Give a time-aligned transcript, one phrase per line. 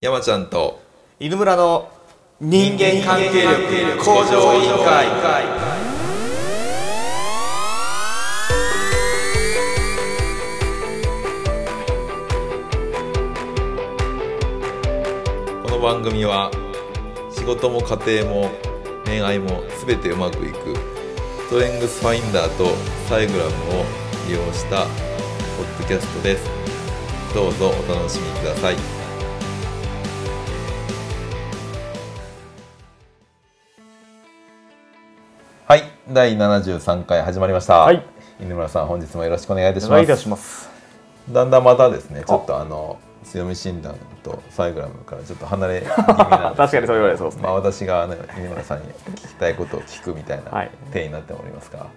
[0.00, 0.80] 山ちゃんと
[1.18, 1.90] 犬村の
[2.40, 5.08] 人間関係力向上委員会。
[15.64, 16.52] この番組は
[17.32, 18.50] 仕事も家庭も
[19.04, 20.76] 恋愛も全てうまくいく
[21.48, 22.66] ストレングスファインダーと
[23.08, 23.84] サイグラムを
[24.28, 26.48] 利用したポッドキャストです。
[27.34, 28.97] どうぞお楽しみください
[36.10, 38.02] 第73回始まりました、はい。
[38.40, 39.90] 犬村さん本日もよろしくお願いいたします。
[39.90, 40.70] お願いいたします。
[41.28, 47.42] だんだんまたですねちょっとあの強み診断とサイグラムからちょっと離れ気味な 確かにそう言われそうですね。
[47.42, 48.84] まあ、私が、ね、犬村さんに
[49.16, 50.70] 聞きたいことを聞くみたいなはい。
[50.94, 51.88] 体になっておりますが、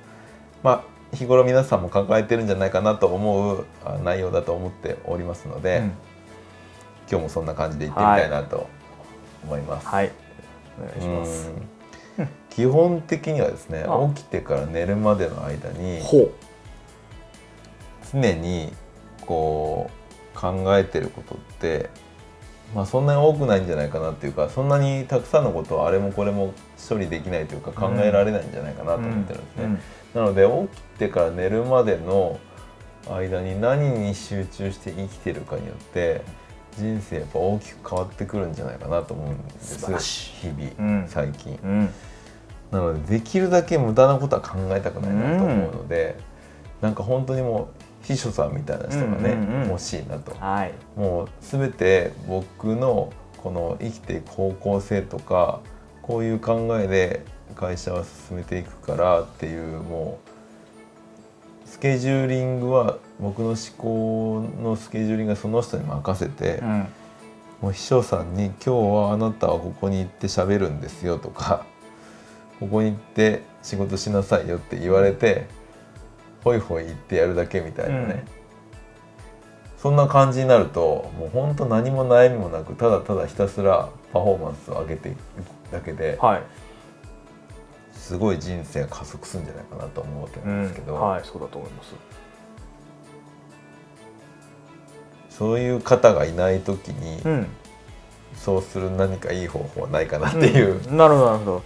[0.61, 0.81] まあ
[1.15, 5.85] 日頃皆さんも抱えてるんじゃないかなと思うあ内容だと思っておりますので、うん。
[7.09, 8.67] 今日もそんな感じでいってみたいなと
[9.45, 9.87] 思います。
[9.87, 10.11] はい。
[10.77, 11.47] お願いします。
[11.47, 11.80] うん
[12.51, 14.07] 基本的にはですねあ。
[14.13, 16.01] 起きてから寝るまでの間に
[18.11, 18.71] 常に
[19.25, 19.89] こ
[20.35, 21.89] う考えてることって、
[22.75, 26.53] まあ、そんなに多くないんじゃないかなっていうかそんなにたくさんのことをあれもこれも
[26.89, 29.63] 処理できないというか考えられないんじゃないかなと思ってるんですね。
[29.63, 29.79] うん。
[30.13, 32.39] なので起きてから寝るまでの
[33.09, 36.21] 間に何に集中して生きてるかによって
[36.77, 39.85] 人生やっぱ大きく変わってくるんじゃないかなと思うんです
[40.41, 41.07] 日々、うん。
[41.07, 41.59] 最近。
[42.71, 46.15] うんなのでできるだけ無駄なことは考えたくないなと思うので、
[46.81, 47.69] なんか本当にも
[48.03, 49.67] う秘書さんみたいな人がね、うんうんうん。
[49.69, 50.33] 欲しいなと。
[50.39, 50.73] はい。
[50.95, 55.59] もう全て僕のこの生きていく方向性とか
[56.01, 60.19] こういう考えで会社は進めていくからっていうも
[61.65, 66.87] うスケジューリングは僕の思考のスケジューリングはその人に任せて、うん。
[67.61, 71.65] もう秘書さんに「今日はあなたはここに行って喋るんですよ」とか
[72.61, 75.47] 「ここに行って仕事しなさいよ」って言われて
[76.45, 79.79] ホイホイ行ってやるだけみたいなね、うん。
[79.79, 85.17] そんな感じになるともうほんと何も悩みもなくただただひたすらパフォーマンスを上げていく
[85.71, 86.43] だけではい。
[87.93, 91.93] すごい人生が加速するんじゃないかなと思うわけなんですけど、はいそうだと思います。
[95.29, 97.47] そういう方がいない時に、うん。
[98.35, 100.81] そうする何かいい方法はないかなっていう。
[100.89, 100.97] うん。
[100.97, 101.63] なるほどなるほど、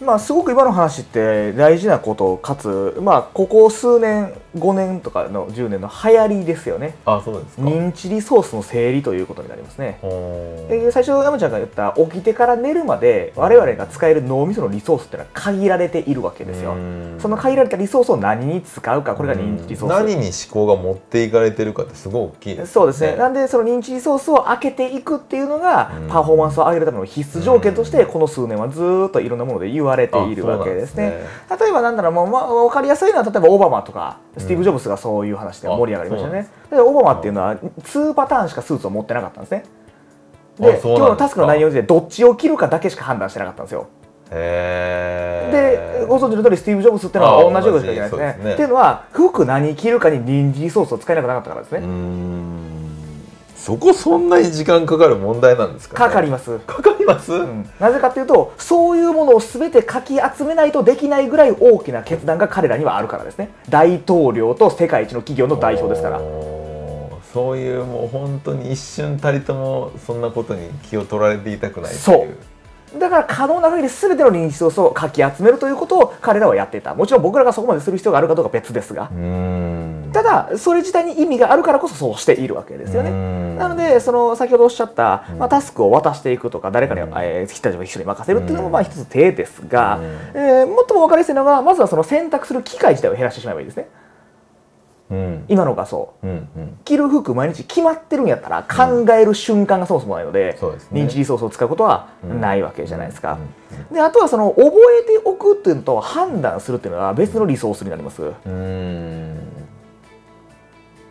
[0.00, 6.94] まあすごく今の話って大事なことかつまあここ数年5年とかの10年の流行りですよね。
[7.04, 7.62] あそうですか。
[7.62, 9.98] 認知リソースの整理ということになりますね。
[10.00, 16.72] ほーえー最初山ちゃんが言った起きてから寝るまで我々が使える脳みそのリソースっていうのは限られているわけですよ。
[16.72, 17.16] うん。
[17.20, 19.92] その限られたリソースを何に使うかこれが認知リソース。
[19.92, 22.56] 何に思考が持っていかれてるかってすごい大きい。
[22.56, 23.16] ですそうですね。
[23.16, 26.08] なんでその認知リソースを開けていくっていうのがうん。
[26.08, 31.24] パフォーマンスを上げるための必須条件としてこの数年はずーっといろんなもので言われているわけですね。
[31.48, 39.64] あ例えばなんだろうもう、まあ、分かりやすいのは例えばオバマとかスティーブ・ジョブズがそういう話で盛り上がりましたよね、でオバマっていうのは2パターンしかスーツを持ってなかったんですね。
[40.60, 43.86] あで今日のタスクの内容でどっちを着るかだけしか判断してなかったんですよ。
[44.30, 48.52] でご存知の通りスティーブ・ジョブズっていうのは同じようしかいけないですね。
[48.52, 51.80] っていうのは服何着るかに臨時リソースを使えなくなかったからですね、
[53.60, 57.68] そこそんなに時間かかる問題なんですか、ね、かかります、かかります、うん。
[57.78, 63.50] なぜかというとそういうものを全てかき集めないとできないぐらい大きな決断が彼らにはあるからですね。
[63.68, 66.20] 大統領と世界一の企業の代表ですから。
[67.34, 72.26] そういうもう本当に一瞬たりともそんなことに気を取られていたくないそ
[72.94, 72.98] う。
[72.98, 76.94] だから可能な限り全ての臨時リソースをかき集めるということを彼らはやっていた。
[76.94, 79.10] もちろん僕らがそこまでする必要があるかどうかは別ですが。
[79.12, 79.69] うーん
[80.12, 83.10] ただそれ自体に意味があるからこそそうしているわけですよね。
[83.56, 85.38] なのでその先ほどおっしゃった、うん。
[85.38, 87.08] まあ、タスクを渡していくとか誰かに、うん。
[87.16, 90.04] えー、人たちを一緒に任せるっていうのもまあ一つ手ですが、うん。
[90.34, 93.88] えーもっとも分かりやすいのがまずはその選択する機会自体を減らしてしまえばいいですね。
[95.10, 95.44] うん。
[95.48, 96.26] 今のがそう。
[96.26, 96.78] うんうん。
[96.84, 101.02] 着る服毎日決まってるんやったら考える瞬間がそもそもないので,、そうですね。
[101.02, 108.22] 認知リソースを使うことはうんないわけじゃないですか、うんであとはその覚えておくっていうのと判断するっていうのは別のリソースになります。
[108.22, 109.49] うーん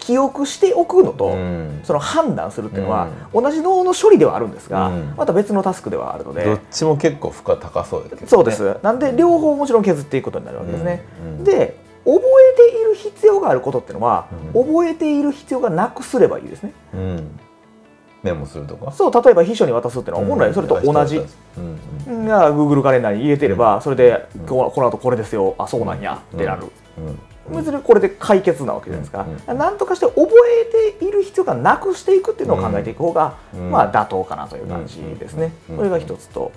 [0.09, 1.81] 記憶しておくのと、うん。
[1.83, 5.13] その判断するっていうのは、同じ脳の処理ではあるんですが、うん。
[5.15, 8.27] また別のタスクではあるので、どっちも結構負荷高そうですね。
[8.27, 8.77] そうです。
[8.81, 11.29] なんで両方もちろん削っていくことになるわけですね、うん。
[11.29, 11.43] うん。
[11.43, 12.21] で覚
[12.53, 14.25] えている必要があることっていうのは、
[14.55, 14.65] うん。
[14.65, 16.73] 覚えている必要がなくすればいいですね。
[16.95, 17.39] うん。
[18.23, 18.91] メモするとか？
[18.91, 21.79] そう例えば秘書に渡すっていうのは本来それと同じ、うん。
[22.07, 22.25] うん。
[22.25, 25.53] が Google カレンダーに入れてればそれでこの後これですよ。
[25.59, 26.19] あそうなんや。
[26.35, 26.63] ってなる、
[26.97, 27.19] うん
[27.49, 30.29] 別にこれで解決なわけじゃないですか、うんなんとかして覚
[30.61, 35.77] えている必要がなくしていくっていうのを考えていく方が、うんまあ妥当かなという感じですね、うん。
[35.77, 36.51] これが一つと、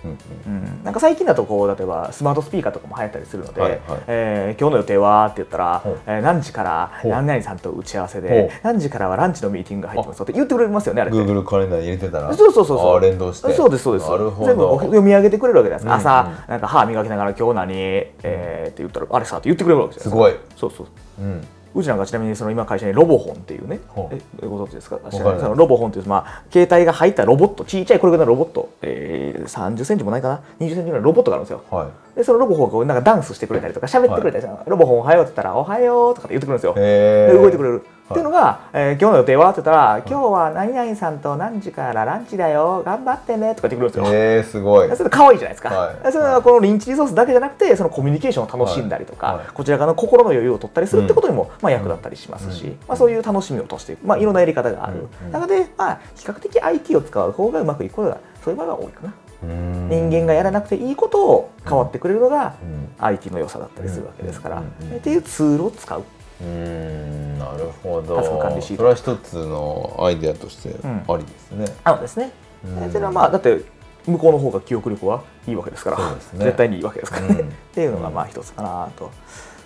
[0.85, 3.69] なんか最近だとこう例えばスマートスピーカーとかも流行ったりするので「は
[4.07, 8.51] えー今日の予定は?」って言ったらほう「えー何時から何々さんと打ち合わせほでう。
[8.63, 11.11] 何時からはランチのミーティングが入ってますよ」って言ってくれますよねあれ。
[11.11, 12.33] Google カレンダーに入れてたら。
[12.35, 13.01] そうそうそうそう。
[13.01, 13.53] 連動して。
[13.53, 14.11] そうですそうです。
[14.11, 14.47] なるほど。
[14.47, 20.35] 全部読み上げてくれるわけです、朝なんか歯磨きながら今日何、えーって言ったらあれさって言ってくれるわけですすごい。
[20.57, 20.87] そうそう。
[21.21, 21.41] うん
[21.75, 23.81] うちなんかちなみにその今会社にロボホンっていうね
[24.11, 24.99] えご存知ですか？
[25.11, 31.63] そのロボホンっていう、まあ、携帯が入ったロボットちっちゃいこれぐらいのロボット、えー、30センチもないかな？20センチぐらいのロボットがあるんですよ。
[31.71, 32.17] はい。
[32.17, 36.75] でそのロボホンがこうなんかダンスしてくれたりとか喋ってくれたりしたら、ロボホンおはようって言ったらおはようとかって言ってくるんですよ。
[36.75, 39.51] で動いてくれる、っていうのが、えー今日の予定は？
[39.51, 44.97] って言ったら、今日は何々さんと何時からランチだよ頑張ってねとか言ってくるんですよ、えー、すごい。
[44.97, 46.13] それ可愛いじゃないですか、はい。
[46.13, 49.37] それはこのリンチリソースだけじゃなくてそのコミュニケーションを楽しんだりとか、はい。
[49.39, 52.79] はいこちら側の心の余裕を取ったりするってことにも、まあ、役立ったりしますし、うん。
[52.89, 55.47] まあ、そういう楽しみを落としていく、まあ、いろんなやり方がある、うん。
[55.47, 62.89] で、まあ、比較的 IT を使う方がうまくいくことがそういう場合が多いかな、人人間がやらなくていいことを変わってくれるのがうん。
[62.99, 64.65] IT の良さだったりするわけですから、うん。
[64.87, 64.93] うん。
[64.93, 64.97] うん。
[64.99, 66.05] っていうツールを使う
[66.43, 68.17] うーんなるほど。
[68.17, 68.79] タスク管理シート。
[68.79, 71.05] それは一つのアイデアとしてん。
[71.09, 72.33] ありですね、あのですね、
[72.65, 72.83] うん。
[72.83, 73.63] えっていうのはまあだって
[74.07, 75.99] 向こうの方が記憶力はいいわけですから。
[75.99, 76.17] ね。
[76.33, 77.29] 絶対にいいわけですから。
[77.29, 77.49] ね、うん。
[77.49, 79.11] っていうのがまあ一つかなと。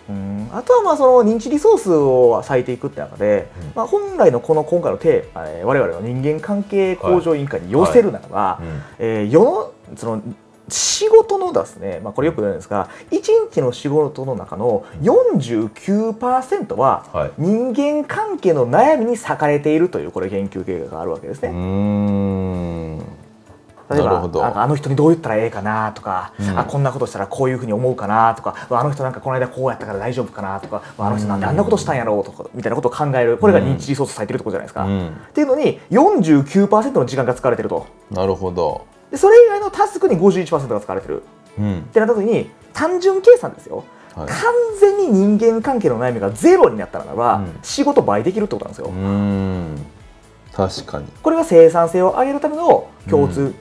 [0.08, 0.49] うん。
[0.52, 3.72] あとはまあその認知リソースを割いていくって中で、うん。
[3.75, 8.82] まあ、本来のこの今回のテーマ、えー我々の人間関係向上委員会に寄せるならば、うん。
[8.99, 10.22] えー世のその
[10.68, 17.32] 仕事のですね、まあ、これよく言うんですが1日の仕事の中の49%ははい。
[17.38, 21.50] 人間関係の悩みに割かれているというこれ研究結果があるわけですね。
[21.50, 22.98] うーん。
[23.88, 24.28] 例えば
[24.62, 26.58] あの人にどう言ったらええかなとか、うん。
[26.58, 34.84] あこんなことしたらこういうふうに思うかなとかあの人なんかこの間こうやったから大丈夫かなとかあの人なんであんなことしたんやろうとかみたいなことを考えるこれが認知リソースされてるってことじゃないですか。
[34.84, 35.08] うん。
[35.08, 37.86] っていうのに49%の時間が使われてると。
[38.10, 41.22] なるほどでそれ以外のタスクに51%が使われてる。
[41.58, 41.78] うん。
[41.78, 43.84] ってなった時に単純計算ですよ、
[44.14, 44.28] はい。
[44.28, 44.36] 完
[44.78, 47.58] 全に人間関係の悩みがゼロになったならば、うん。
[47.62, 48.88] 仕事倍できるってことなんですよ。
[48.88, 49.86] うーん。
[50.52, 51.06] 確かに。
[51.22, 53.54] これが生産性を上げるための共通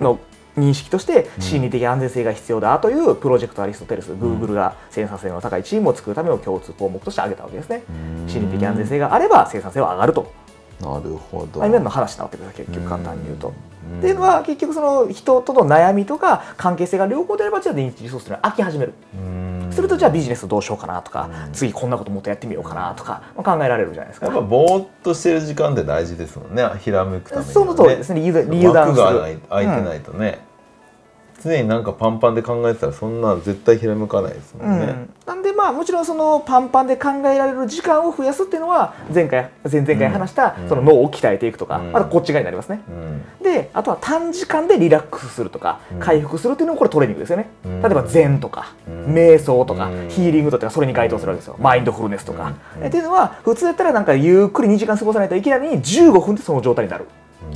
[0.00, 0.20] の
[0.56, 1.42] 認識としてうん。
[1.42, 7.82] 心理的安全性が必要だというプロジェクトアリストテレス、Google が生産性の高いチームを作るための共通項目として挙げたわけですね。
[8.28, 10.32] 心理的安全性があれば生産性は上がると、
[10.80, 11.60] なるほど。
[11.60, 13.52] まあ、今の話なわけです結局簡単に言うと。
[13.92, 13.98] うん。
[13.98, 18.94] っていうのは結局その人との悩みとか関係性が両方出ればじゃあ認知リソースというのは飽き始める。
[19.14, 19.68] うん。
[19.70, 21.52] するとじゃあビジネスどうしようかなとか、うん。
[21.52, 24.26] 次こんなこともっとやってみようかなとか、まあ、考えられるじゃないですか。
[24.26, 26.64] やっぱぼーっとしてる時間って大事ですもんね。
[26.80, 28.20] ひらめくためにその通りですね。
[28.20, 30.40] 理由理由が空いてないとね、
[31.42, 42.80] 常になんかパンパンで考えてたらそんな絶対ひらめかないですもんね、うん、なんでまあもちろんそのパンパンで考えられる時間を増やすっていうのは前回前々回話したうんその脳を鍛えていくとか、うんまたこっち側になりますね。
[42.88, 47.50] うんであとは短時間でリラックスするとかうん回復するっていうのもこれトレーニングですよね。
[47.64, 51.56] うん例えば禅とかうん瞑想とかうんヒーリングとかそれに該当するわけですよ。
[51.58, 52.52] マインドフルネスとか。
[52.76, 57.06] うんえっていうのは普通やったらなんかゆっくり2時間過ごさないといけないのに15分でその状態になる。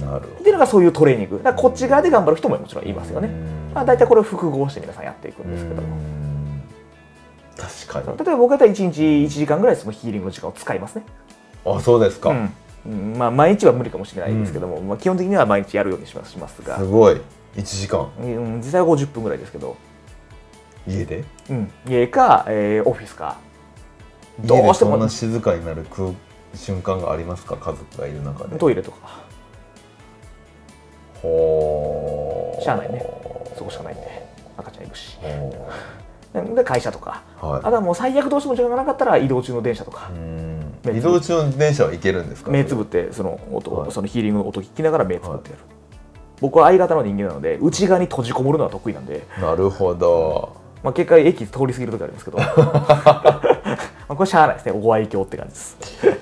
[0.01, 1.37] なるっていうのがそういうトレーニング。
[1.37, 3.31] だからこっち側で頑張る人ももちろんいますよね。
[3.75, 5.83] まあ大体これを複合して皆さんやっていくんですけど
[7.57, 8.19] 確かに。
[8.19, 11.05] 例えば僕だったら1日1時間ぐらいそのヒーリングの時間を使いますね。
[11.65, 12.53] あそうですか、うん。
[12.87, 16.79] うんまあ、毎日は無理かもしれないですけども、まあ、基本的には毎日やるようにしますしますが。
[16.79, 17.21] す、ごい。
[17.57, 18.11] 1時間。
[18.21, 19.77] うん、実際は50分ぐらいですけど、
[20.87, 21.25] 家で？
[21.49, 23.37] うん、家か、えーオフィスか。
[24.41, 24.91] どうしても。
[24.93, 26.11] そんな静かになる空
[26.55, 27.57] 瞬間がありますか？
[27.57, 28.59] 家族がいる中で。
[28.59, 29.25] トイレとか。
[31.23, 32.63] ほー。
[32.63, 33.01] しゃあないね。
[33.23, 33.24] そ
[33.65, 35.19] こしかないんで赤ちゃんいるし。
[35.21, 37.23] ほで会社とか。
[37.41, 37.61] ーはい。
[37.61, 40.11] あとはもう最悪どうしても時間がなかったら移動中の電車とか。
[40.93, 42.51] 移動中の電車は行けるんですか？
[42.51, 43.93] 目つぶってその音、はい。
[43.93, 45.63] そのヒーリングの音聞きながら目つぶってやる、
[46.41, 49.23] 僕は相方の人間なので内側に閉じこもるのは得意なんで。
[49.41, 50.57] なるほど。
[50.83, 52.39] まあ、結果駅通り過ぎる時ありますけど。
[54.07, 54.73] まあこれしゃあないですね。
[54.79, 55.79] ご愛嬌って感じです、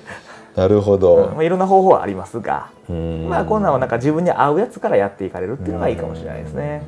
[0.55, 0.99] なるほうん。
[1.01, 3.27] どまあ、いろんな方法はありますが、うん。
[3.27, 6.83] まあ、こんなんはなんか自分に合うやつからやっていかれるっていうのがいいかもしれないですね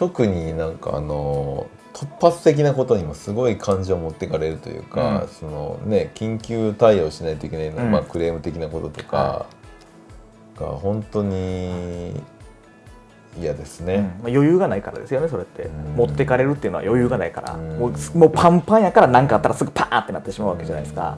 [0.00, 5.28] 特になんかあの突発的なことにもすごい感情を持っていかれるというか、うん。
[5.28, 9.44] そのね緊急対応しないといけないの、うんまあ、クレーム的なこととか
[10.56, 12.14] が本当に
[13.40, 13.86] 嫌ですうん。
[13.86, 15.96] ね、まあ、余裕がないからですよねそれって、うん。
[15.96, 17.78] 持ってかれるっていうのは余裕がないから、うん。
[17.78, 21.16] もうもうパンパンやから何かあったらすぐパーンってなってしまうわけじゃないですか。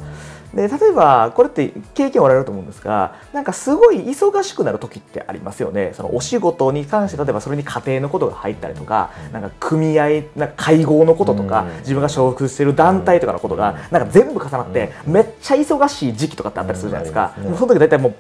[0.55, 5.93] で例えばこれって経験おられると思うんですがなんかすごい忙しくなる時ってありますよね。
[5.95, 11.79] そのお仕事に関して例えばそれに家庭のことが入ったりとかなんか組合なんか会合のこととかうん。
[11.79, 17.35] 自分が所属している団体とかのことがなんか全部重なってめっちゃ忙しい時期とかってあったりするじゃないですか。
[17.57, 18.15] その時大体もう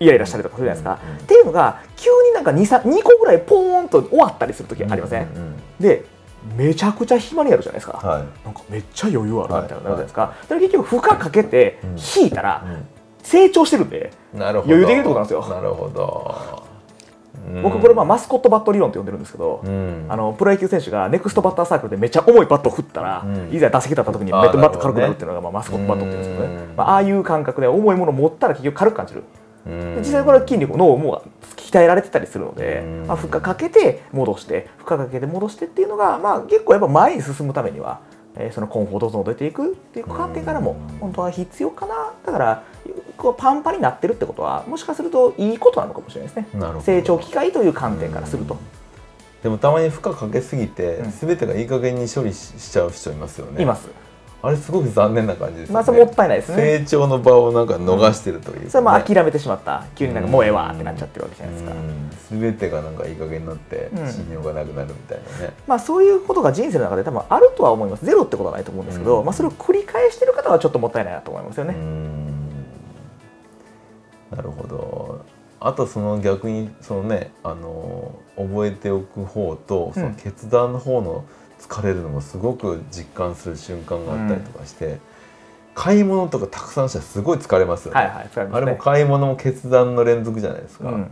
[0.00, 1.00] イライラしたりとかするじゃないですか。
[1.10, 1.24] うん。
[1.24, 5.22] っていうのが急になんか 2, 2個ぐらいポーンと終わったりする時ありません？
[5.22, 6.04] うんうんで
[6.56, 7.98] めちゃくちゃ暇になるじゃないですか。
[7.98, 8.22] はい。
[8.44, 11.90] なんかめっちゃ余裕あるみたいなはいなるじゃないですか、それ結局負荷かけてうん。
[12.20, 12.64] 引いたら
[13.24, 14.74] 成長してるんで、うんなるほど。
[14.74, 15.40] 余裕できるってことなんですよ。
[15.48, 16.62] なるほど、
[17.48, 17.62] うん。
[17.62, 20.06] 僕これまあマスコットバット理論って呼んでるんですけど、うん。
[20.08, 23.52] あのプロ野球選手がネクストバッターサークルでめっちゃ重いバットを振ったら、うん。
[23.52, 26.54] いざ打席立った時にバット軽くななるっていうのがまあマスコットバットって言うんですけどね。
[26.70, 29.24] うんまあ、ああいう感覚で重いものを持ったら結局軽く感じる、
[29.98, 31.22] 実際これは筋力脳も
[31.56, 33.06] 鍛えられてたりするので、うん。
[33.06, 38.00] まあ、負荷かけて戻して負荷かけて戻してっていうのが、まあ、結構やっぱ前に進むためには、
[38.36, 40.98] えーそのコンフォートゾーンを出ていくっていう観点からもうん。
[40.98, 42.12] 本当は必要かな。
[42.24, 42.64] だから
[43.16, 46.80] こうパンパンになってるってことはもしかするといいことなのかもしれないですね。
[46.82, 48.56] 成長機会という観点からすると。
[49.42, 51.10] でもたまに負荷かけすぎて、うん。
[51.10, 53.62] 全てがいい加減に処理ししちゃう人いますよね。
[53.62, 53.88] います。
[54.40, 56.56] あれすごく残念な感じですよね、まあ、それもったいないですね。
[56.78, 59.84] 成長の場をなんか逃してるというかね、それはまあ諦めてしまった。
[59.96, 61.72] 急になんかもうええわってなっちゃってるわけじゃないですか。
[61.72, 68.04] うん全てがなんかいい加減になってうん信用がなくなるみたいなね、まあそういうことが人生の中で多分あるとは思います。
[68.04, 71.74] ゼロってことはないと思うんですけど、うんまあそれを繰り返してる方はちょっともったいないなと思いますよね。
[71.74, 72.38] うん
[74.30, 75.24] なるほど
[75.60, 81.24] あとその逆にそのねあの覚えておく方とその決断の方の
[81.60, 84.98] 疲れるのもすごく実感する瞬間があったりとかして、
[85.74, 88.48] 買い物とかたくさんしたらすごい疲れますよね、はいはい、すね。
[88.52, 91.10] あれも買い物も決断の連続じゃないですか、うん。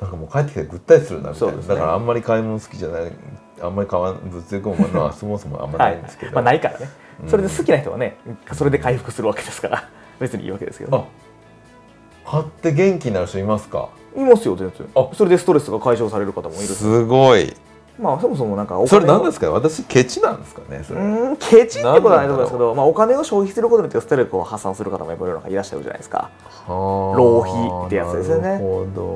[0.00, 1.74] なんかもう帰ってきてぐったりするなみたいな、そうですね。
[1.74, 3.12] だからあんまり買い物好きじゃない
[3.60, 6.88] あんまり買わん物欲をものはそもそもあんまはないいんですけど、まあないからね。
[7.22, 7.26] う。
[7.26, 7.28] ん。
[7.28, 8.16] それで好きな人はね、
[8.52, 11.08] それで回復するわけですから、 別にいいわけですけど、ね。
[12.24, 13.90] あ買って元気になる人いますか？
[14.16, 14.88] いますよ、全然。
[14.94, 15.08] あ。
[15.12, 16.74] それでストレスが解消される方もいるし。
[16.74, 17.54] すごい
[18.00, 19.50] まあそもそもなんかお金をそれ何ですか？
[19.50, 26.30] 私ケチなんですかねそれ、うーんケチってことはないと思いますけど、まあ、お金を消費することによってストレスを発散する方もやっぱりいらっしゃるじゃないですか。
[26.68, 28.60] 浪費ってやつですよね。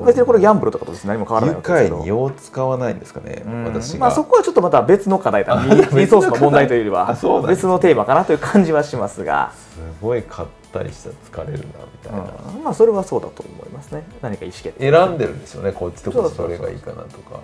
[0.07, 1.97] 別にこれギャンブルとかと何も変わらない愉わけですけど。
[1.97, 2.99] 快によう使わないん。
[2.99, 7.15] ですかねうん私が、まあ、そこはちょっとまた別の課題だあリリソースの問題というよりは
[7.47, 11.11] 別のテーマかなという感じはしますが、すごい買ったりした
[11.41, 11.71] ら疲れるなみ
[12.03, 12.19] たいな、
[12.57, 12.63] うん。
[12.65, 14.05] まあそれはそうだと思いますね。
[14.23, 14.91] 何か意思決定。
[14.91, 15.73] 選んでるんですよね。
[15.73, 17.41] こっちとこそれがいいかなとか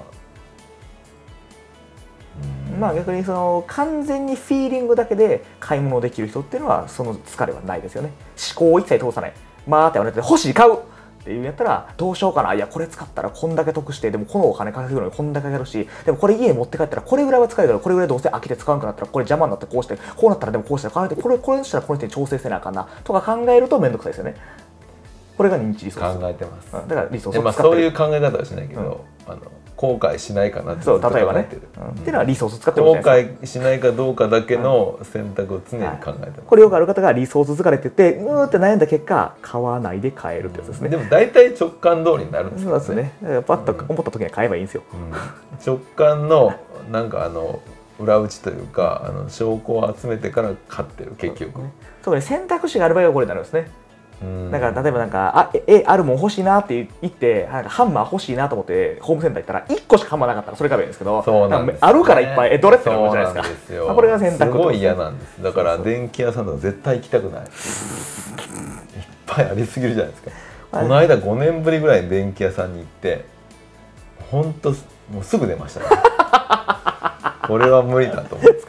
[2.81, 8.11] まあ逆にその完全にフィーリングだけで買い物できる人っていうのはその疲れはないですよね。
[8.55, 9.35] 思考を一切通さない。
[9.69, 12.55] まあって言われて欲しい買うっていうんやったらどうしようかな。
[12.55, 22.89] いやこれ使ったらこんだけ得してでもこのお金稼ぐのにこんだけやるしでもこれ家持って帰ったらこれぐらいは使えるからこれぐらいどうせ飽きて使わなくなったらこれ邪魔になってこうしてこうなったらでもこうしてこうなってこれこれしたらこの人に調整せなあかんな。
[23.05, 24.37] とか考えると面倒くさいですよね。
[25.41, 26.19] これが認知リソース。
[26.19, 26.89] 考えてます、うん。
[26.89, 27.91] だからリソースでまあを使ってる。
[27.93, 29.41] そういう考え方はしないけど、あの
[29.75, 31.49] 後悔しないかなってそう例えばね。
[31.79, 31.89] うん。
[31.93, 43.15] っていうのはリソースを使って後悔しないかどうかだけの選択を常に考えてます、これよくある方がリソース疲れって言ってうーって悩んだ結果買わないで買えるってやつですね、でも大体直感通りになるんですそうですね。
[43.47, 45.11] パッと思った時には買えばいいんですよ、うん。
[45.67, 46.53] 直感の
[46.93, 47.61] なんかあの
[47.99, 51.63] 裏打ちというかあの証拠を集めてから買ってる結局、
[52.03, 53.61] 特に選択肢がある場合はこれになるんですね。
[53.61, 53.90] うん
[54.51, 63.57] だから例えばなんかあええあるもん欲しいなって言ってなんかハンマー欲しいなと思ってホームセンター行ったら1個しかハンマーなかったらそれ買えばいいんですけどそうなんです、かあるからいっぱいえどれってなるじゃないですか。
[63.67, 65.43] すあこれが選択すごい嫌なんです。
[65.43, 67.41] だから電気屋さんとか絶対行きたくない。
[67.41, 67.49] いっ
[69.27, 73.25] ぱいありすぎるじゃないですか、はいこの間5年ぶりぐらいに電気屋さんに行って
[74.31, 74.71] 本当
[75.11, 75.87] もうすぐ出ましたね。
[77.49, 78.63] これは無理だと思って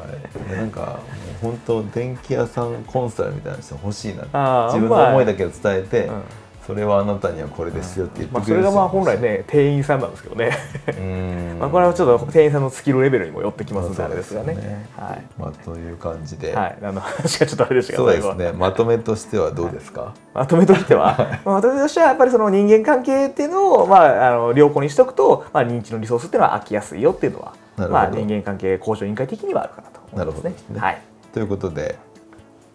[0.00, 4.24] はい、でなんかもう本当電気屋さんコンサルみたいな人欲しいな
[4.72, 6.22] 自分の思いだけを伝えて、うん。
[6.70, 10.56] それはあなたにはこれですよって言ってまあ、くれる人それがまあ本来ね店員さんなんですけどね。
[10.96, 11.56] うん。
[11.58, 14.54] まあこれはちょっと店員さんのスキルレベルにもよってきますんでまああれですがね。
[14.54, 15.24] ねはい。
[15.36, 18.52] まあという感じで、はい、あの 話がちょっとあれでしたけどそうですね。
[18.52, 27.54] まとめとしてはどうですか、まとめとしては、 まあまとめとしてはやっぱりその人間関係っていうのを、まあ、あの良好にしておくと、まあ、認知のリソースっていうのは飽きやすいよっていうのは、
[27.88, 30.68] まあ、人間関係向上委員会的にはあるかなと思いますなるほどねです。
[30.70, 30.80] ね。
[30.80, 31.98] はい、ということで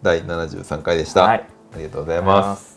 [0.02, 1.44] 第73回でした、はい。
[1.74, 2.75] ありがとうございます。